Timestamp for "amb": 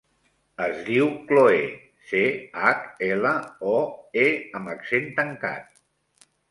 4.63-4.77